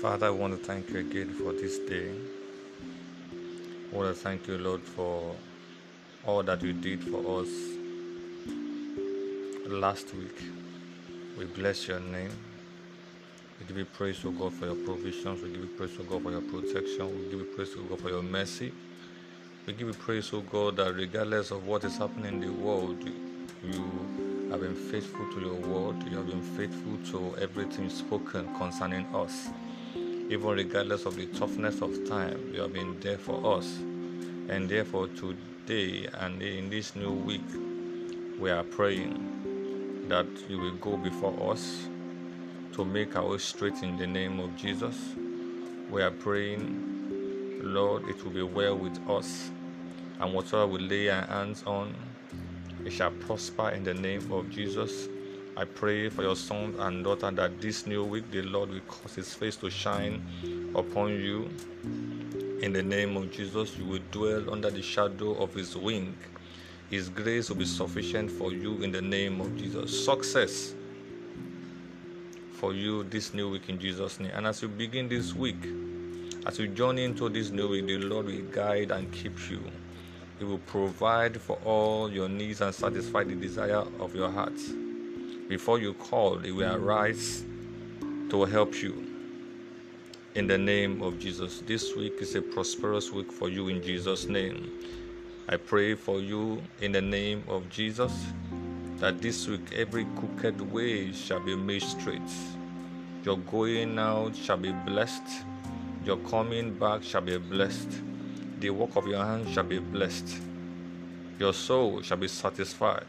Father, 0.00 0.26
I 0.26 0.30
want 0.30 0.58
to 0.58 0.62
thank 0.62 0.90
you 0.90 0.98
again 0.98 1.32
for 1.32 1.52
this 1.52 1.78
day. 1.78 2.10
I 3.92 3.96
want 3.96 4.14
to 4.14 4.22
thank 4.22 4.46
you, 4.46 4.58
Lord, 4.58 4.82
for 4.82 5.34
all 6.26 6.42
that 6.42 6.62
you 6.62 6.74
did 6.74 7.02
for 7.02 7.40
us 7.40 7.48
last 9.66 10.14
week. 10.14 10.38
We 11.38 11.46
bless 11.46 11.88
your 11.88 12.00
name. 12.00 12.30
We 13.58 13.66
give 13.66 13.78
you 13.78 13.86
praise, 13.86 14.22
O 14.26 14.30
God, 14.32 14.52
for 14.52 14.66
your 14.66 14.74
provisions. 14.74 15.42
We 15.42 15.48
give 15.48 15.62
you 15.62 15.70
praise, 15.78 15.96
O 15.98 16.02
God, 16.04 16.22
for 16.24 16.30
your 16.30 16.42
protection. 16.42 17.08
We 17.18 17.30
give 17.30 17.40
you 17.40 17.52
praise, 17.56 17.70
O 17.78 17.82
God, 17.84 18.00
for 18.00 18.10
your 18.10 18.22
mercy. 18.22 18.72
We 19.66 19.72
give 19.72 19.88
you 19.88 19.94
praise, 19.94 20.30
O 20.34 20.42
God, 20.42 20.76
that 20.76 20.94
regardless 20.94 21.50
of 21.52 21.66
what 21.66 21.84
is 21.84 21.96
happening 21.96 22.34
in 22.34 22.40
the 22.40 22.52
world, 22.52 23.02
you 23.64 24.48
have 24.50 24.60
been 24.60 24.76
faithful 24.76 25.26
to 25.32 25.40
your 25.40 25.54
word. 25.54 26.02
You 26.02 26.18
have 26.18 26.26
been 26.26 26.42
faithful 26.42 26.98
to 27.12 27.38
everything 27.38 27.88
spoken 27.88 28.54
concerning 28.56 29.06
us. 29.14 29.48
Even 30.28 30.48
regardless 30.48 31.06
of 31.06 31.14
the 31.14 31.26
toughness 31.26 31.80
of 31.82 32.08
time, 32.08 32.50
you 32.52 32.60
have 32.60 32.72
been 32.72 32.98
there 33.00 33.16
for 33.16 33.56
us. 33.56 33.78
And 34.48 34.68
therefore, 34.68 35.06
today 35.08 36.08
and 36.14 36.42
in 36.42 36.68
this 36.68 36.96
new 36.96 37.12
week, 37.12 37.46
we 38.40 38.50
are 38.50 38.64
praying 38.64 40.06
that 40.08 40.26
you 40.48 40.58
will 40.58 40.74
go 40.76 40.96
before 40.96 41.52
us 41.52 41.88
to 42.72 42.84
make 42.84 43.14
our 43.14 43.28
way 43.28 43.38
straight 43.38 43.82
in 43.84 43.96
the 43.96 44.06
name 44.06 44.40
of 44.40 44.56
Jesus. 44.56 44.96
We 45.90 46.02
are 46.02 46.10
praying, 46.10 47.60
Lord, 47.62 48.08
it 48.08 48.24
will 48.24 48.32
be 48.32 48.42
well 48.42 48.76
with 48.76 48.98
us, 49.08 49.52
and 50.18 50.34
whatever 50.34 50.66
we 50.66 50.80
lay 50.80 51.08
our 51.08 51.22
hands 51.22 51.62
on, 51.66 51.94
it 52.84 52.90
shall 52.90 53.12
prosper 53.12 53.70
in 53.70 53.84
the 53.84 53.94
name 53.94 54.32
of 54.32 54.50
Jesus. 54.50 55.08
I 55.58 55.64
pray 55.64 56.10
for 56.10 56.22
your 56.22 56.36
son 56.36 56.74
and 56.78 57.02
daughter 57.02 57.30
that 57.30 57.62
this 57.62 57.86
new 57.86 58.04
week 58.04 58.30
the 58.30 58.42
Lord 58.42 58.68
will 58.68 58.80
cause 58.80 59.14
his 59.14 59.32
face 59.32 59.56
to 59.56 59.70
shine 59.70 60.22
upon 60.74 61.12
you. 61.12 61.48
In 62.60 62.74
the 62.74 62.82
name 62.82 63.16
of 63.16 63.32
Jesus, 63.32 63.78
you 63.78 63.86
will 63.86 64.02
dwell 64.10 64.52
under 64.52 64.68
the 64.70 64.82
shadow 64.82 65.32
of 65.42 65.54
his 65.54 65.74
wing. 65.74 66.14
His 66.90 67.08
grace 67.08 67.48
will 67.48 67.56
be 67.56 67.64
sufficient 67.64 68.30
for 68.30 68.52
you 68.52 68.82
in 68.82 68.92
the 68.92 69.00
name 69.00 69.40
of 69.40 69.56
Jesus. 69.56 70.04
Success 70.04 70.74
for 72.52 72.74
you 72.74 73.04
this 73.04 73.32
new 73.32 73.48
week 73.48 73.70
in 73.70 73.78
Jesus' 73.78 74.20
name. 74.20 74.32
And 74.34 74.46
as 74.46 74.60
you 74.60 74.68
begin 74.68 75.08
this 75.08 75.34
week, 75.34 75.64
as 76.44 76.58
you 76.58 76.68
journey 76.68 77.04
into 77.04 77.30
this 77.30 77.48
new 77.48 77.68
week, 77.68 77.86
the 77.86 77.96
Lord 77.96 78.26
will 78.26 78.42
guide 78.52 78.90
and 78.90 79.10
keep 79.10 79.48
you. 79.48 79.62
He 80.38 80.44
will 80.44 80.58
provide 80.58 81.40
for 81.40 81.58
all 81.64 82.12
your 82.12 82.28
needs 82.28 82.60
and 82.60 82.74
satisfy 82.74 83.24
the 83.24 83.36
desire 83.36 83.84
of 83.98 84.14
your 84.14 84.30
heart. 84.30 84.52
Before 85.48 85.78
you 85.78 85.94
call, 85.94 86.38
He 86.38 86.50
will 86.50 86.74
arise 86.74 87.44
to 88.30 88.44
help 88.44 88.82
you. 88.82 89.06
In 90.34 90.46
the 90.46 90.58
name 90.58 91.02
of 91.02 91.18
Jesus. 91.18 91.62
This 91.66 91.94
week 91.94 92.14
is 92.20 92.34
a 92.34 92.42
prosperous 92.42 93.12
week 93.12 93.32
for 93.32 93.48
you 93.48 93.68
in 93.68 93.82
Jesus' 93.82 94.26
name. 94.26 94.70
I 95.48 95.56
pray 95.56 95.94
for 95.94 96.20
you 96.20 96.62
in 96.80 96.92
the 96.92 97.00
name 97.00 97.44
of 97.48 97.70
Jesus 97.70 98.12
that 98.98 99.20
this 99.20 99.46
week 99.46 99.72
every 99.74 100.04
crooked 100.16 100.60
way 100.72 101.12
shall 101.12 101.40
be 101.40 101.54
made 101.54 101.82
straight. 101.82 102.20
Your 103.24 103.36
going 103.38 103.98
out 103.98 104.34
shall 104.34 104.56
be 104.56 104.72
blessed, 104.72 105.44
your 106.04 106.16
coming 106.18 106.74
back 106.74 107.02
shall 107.02 107.20
be 107.20 107.36
blessed, 107.36 107.90
the 108.60 108.70
work 108.70 108.96
of 108.96 109.06
your 109.06 109.24
hands 109.24 109.52
shall 109.52 109.64
be 109.64 109.78
blessed, 109.78 110.38
your 111.38 111.52
soul 111.52 112.02
shall 112.02 112.16
be 112.16 112.28
satisfied, 112.28 113.04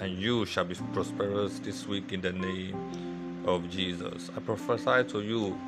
and 0.00 0.18
you 0.18 0.46
shall 0.46 0.64
be 0.64 0.74
prosperous 0.92 1.58
this 1.58 1.86
week 1.86 2.12
in 2.12 2.20
the 2.20 2.32
name 2.32 3.42
of 3.46 3.68
Jesus. 3.68 4.30
I 4.36 4.40
prophesy 4.40 5.08
to 5.10 5.20
you 5.20 5.58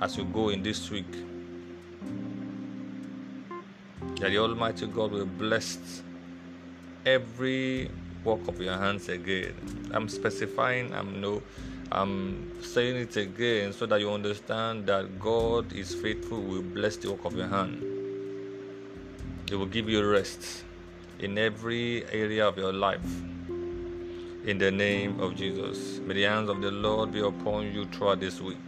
as 0.00 0.16
you 0.16 0.24
go 0.24 0.50
in 0.50 0.62
this 0.62 0.90
week 0.90 1.10
that 4.20 4.30
the 4.30 4.38
Almighty 4.38 4.86
God 4.86 5.12
will 5.12 5.26
bless 5.26 6.02
every 7.06 7.90
work 8.22 8.46
of 8.48 8.60
your 8.60 8.76
hands 8.76 9.08
again. 9.08 9.54
I'm 9.92 10.08
specifying, 10.08 10.94
I'm 10.94 11.20
no 11.20 11.42
I'm 11.92 12.50
saying 12.62 12.96
it 12.96 13.16
again 13.16 13.72
so 13.72 13.86
that 13.86 14.00
you 14.00 14.10
understand 14.10 14.86
that 14.86 15.20
God 15.20 15.72
is 15.72 15.94
faithful, 15.94 16.40
will 16.40 16.62
bless 16.62 16.96
the 16.96 17.10
work 17.12 17.24
of 17.24 17.36
your 17.36 17.46
hand. 17.46 17.82
He 19.48 19.54
will 19.54 19.66
give 19.66 19.88
you 19.88 20.04
rest 20.08 20.64
in 21.18 21.38
every 21.38 22.04
area 22.10 22.48
of 22.48 22.58
your 22.58 22.72
life. 22.72 23.00
In 24.46 24.58
the 24.58 24.70
name 24.70 25.20
of 25.20 25.34
Jesus. 25.34 26.00
May 26.00 26.12
the 26.12 26.24
hands 26.24 26.50
of 26.50 26.60
the 26.60 26.70
Lord 26.70 27.12
be 27.12 27.20
upon 27.20 27.72
you 27.72 27.86
throughout 27.86 28.20
this 28.20 28.42
week. 28.42 28.58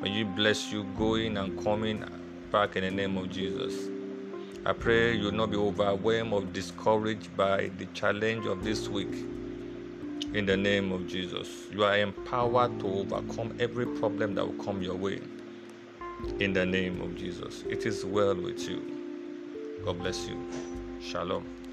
May 0.00 0.08
you 0.08 0.24
bless 0.24 0.72
you 0.72 0.84
going 0.96 1.36
and 1.36 1.62
coming 1.62 2.02
back 2.50 2.76
in 2.76 2.84
the 2.84 2.90
name 2.90 3.18
of 3.18 3.28
Jesus. 3.28 3.90
I 4.64 4.72
pray 4.72 5.16
you 5.16 5.24
will 5.24 5.32
not 5.32 5.50
be 5.50 5.58
overwhelmed 5.58 6.32
or 6.32 6.44
discouraged 6.44 7.36
by 7.36 7.70
the 7.76 7.84
challenge 7.92 8.46
of 8.46 8.64
this 8.64 8.88
week. 8.88 9.12
In 10.32 10.46
the 10.46 10.56
name 10.56 10.92
of 10.92 11.06
Jesus, 11.06 11.66
you 11.70 11.84
are 11.84 11.98
empowered 11.98 12.80
to 12.80 12.86
overcome 12.86 13.54
every 13.60 13.86
problem 13.86 14.34
that 14.36 14.46
will 14.46 14.64
come 14.64 14.80
your 14.80 14.96
way. 14.96 15.20
In 16.38 16.54
the 16.54 16.64
name 16.64 17.02
of 17.02 17.16
Jesus, 17.16 17.64
it 17.68 17.84
is 17.84 18.06
well 18.06 18.34
with 18.34 18.66
you. 18.66 19.78
God 19.84 19.98
bless 19.98 20.26
you. 20.26 20.50
Shalom. 21.02 21.69